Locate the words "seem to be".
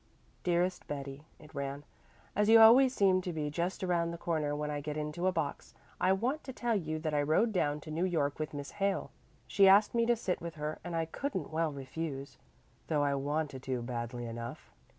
2.91-3.51